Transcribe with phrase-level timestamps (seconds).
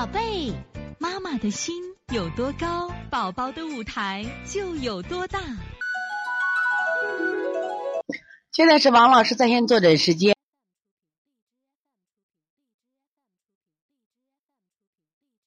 [0.00, 0.50] 宝贝，
[0.98, 1.74] 妈妈的心
[2.10, 5.38] 有多高，宝宝的舞台就有多大。
[8.50, 10.34] 现在是王老师在线坐诊时间。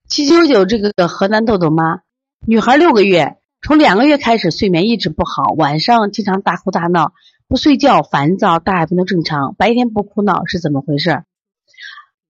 [0.08, 2.04] 七九九这个河南豆豆妈，
[2.46, 7.14] 女孩六个月，从两个月开始睡眠一直不好，晚上经常大哭大闹，
[7.48, 11.24] 不睡觉，烦躁，大小便都正常，白天不哭闹，是怎么回事？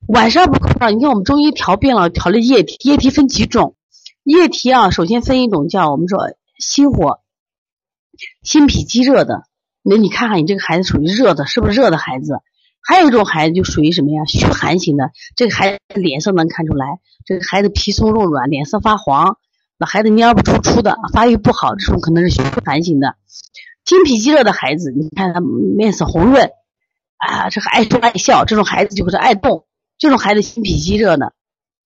[0.07, 3.75] 晚上不哭闹，你看我们中医调病了，调了液体，液体分几种？
[4.23, 6.19] 液体啊，首先分一种叫我们说
[6.59, 7.19] 心火、
[8.41, 9.43] 心脾积热的，
[9.81, 12.39] 那你看看你这个孩子属于热的，是不是热的孩子？
[12.81, 14.25] 还有一种孩子就属于什么呀？
[14.25, 19.37] 虚寒型的，这个孩子脸色能看出来，这个孩子皮松肉软，脸色发黄，
[19.77, 23.15] 那孩子蔫不出出的，发育不好，这种可能是虚寒型的。
[23.85, 26.51] 心脾积热的孩子，你看他面色红润，
[27.17, 29.65] 啊，这个爱说爱笑，这种孩子就是爱动。
[30.03, 31.31] 这种孩子心脾积热的，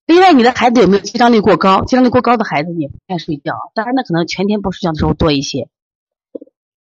[0.04, 1.84] 另外你的孩子有没有激张力过高？
[1.84, 5.68] 激张力过高的孩子也不爱睡觉，当然那可能全天不睡觉的时候多一些。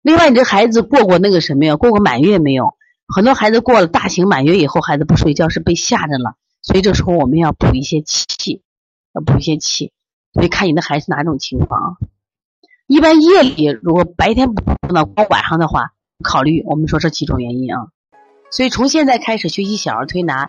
[0.00, 1.74] 另外你这孩子过过那个什么呀？
[1.74, 2.76] 过过满月没有？
[3.12, 8.62] 很多孩子过了大型满月以后，孩子不睡觉是被吓着了，所以这时候我们要补一些气，
[9.12, 9.90] 要补一些气。
[10.34, 11.96] 所以看你的孩子哪种情况啊。
[12.86, 17.88] 一般夜里如果白天不哭闹，光晚上的话，考虑我们说这几种原因啊。
[18.52, 20.48] 所以从现在开始学习小儿推拿。